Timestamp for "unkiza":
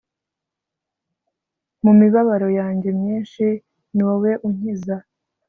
4.47-4.95